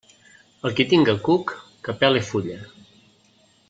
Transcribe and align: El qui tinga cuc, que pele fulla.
El 0.69 0.73
qui 0.79 0.85
tinga 0.93 1.15
cuc, 1.29 1.55
que 1.87 1.97
pele 2.01 2.25
fulla. 2.33 2.61